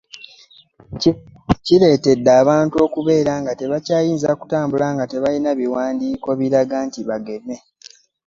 [0.95, 7.55] ekyeya kireetedde abantu okubeera nga tebakyayinza kutambula nga tebalina biwandiiko biraga nti bageme.